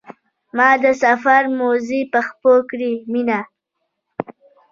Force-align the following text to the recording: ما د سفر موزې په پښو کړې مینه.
ما 0.57 0.69
د 0.83 0.85
سفر 1.03 1.41
موزې 1.57 2.01
په 2.11 2.19
پښو 2.27 2.55
کړې 2.69 2.91
مینه. 3.11 3.39